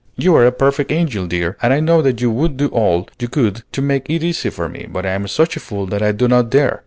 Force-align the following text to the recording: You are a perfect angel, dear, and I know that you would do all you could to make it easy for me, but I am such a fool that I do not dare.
You 0.17 0.35
are 0.35 0.47
a 0.47 0.51
perfect 0.51 0.91
angel, 0.91 1.27
dear, 1.27 1.57
and 1.61 1.71
I 1.71 1.79
know 1.79 2.01
that 2.01 2.19
you 2.21 2.31
would 2.31 2.57
do 2.57 2.69
all 2.69 3.07
you 3.19 3.27
could 3.27 3.61
to 3.73 3.83
make 3.83 4.09
it 4.09 4.23
easy 4.23 4.49
for 4.49 4.67
me, 4.67 4.87
but 4.91 5.05
I 5.05 5.11
am 5.11 5.27
such 5.27 5.55
a 5.55 5.59
fool 5.59 5.85
that 5.85 6.01
I 6.01 6.11
do 6.11 6.27
not 6.27 6.49
dare. 6.49 6.79